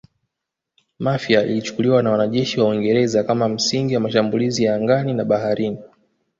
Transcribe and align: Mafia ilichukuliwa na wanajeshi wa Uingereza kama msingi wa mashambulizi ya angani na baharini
Mafia 0.99 1.43
ilichukuliwa 1.43 2.03
na 2.03 2.11
wanajeshi 2.11 2.59
wa 2.61 2.67
Uingereza 2.69 3.23
kama 3.23 3.47
msingi 3.49 3.95
wa 3.95 4.01
mashambulizi 4.01 4.63
ya 4.63 4.75
angani 4.75 5.13
na 5.13 5.25
baharini 5.25 5.77